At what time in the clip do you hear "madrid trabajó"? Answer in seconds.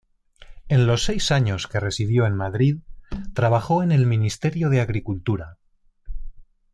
2.33-3.83